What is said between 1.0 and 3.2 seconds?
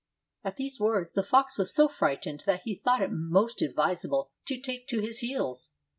the fox was so frightened that he thought it